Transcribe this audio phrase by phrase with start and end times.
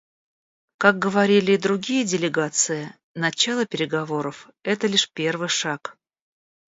[0.79, 5.95] Как говорили и другие делегации, начало переговоров − это лишь первый шаг.